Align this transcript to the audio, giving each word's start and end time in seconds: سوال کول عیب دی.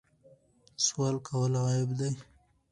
سوال 0.85 1.15
کول 1.27 1.53
عیب 1.65 1.89
دی. 1.99 2.09